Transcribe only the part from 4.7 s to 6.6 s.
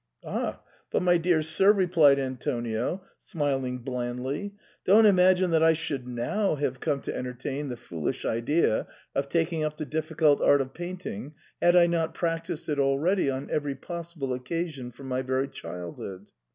don't imagine that I should now